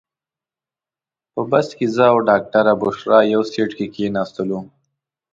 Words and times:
په 1.33 1.41
بس 1.51 1.67
کې 1.77 1.85
زه 1.95 2.05
او 2.13 2.17
ډاکټره 2.29 2.73
بشرا 2.81 3.19
یو 3.33 3.41
سیټ 3.51 3.71
کې 3.77 3.87
کېناستو. 3.95 4.59